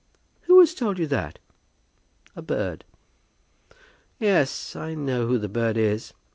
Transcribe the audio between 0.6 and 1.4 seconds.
has told you that?"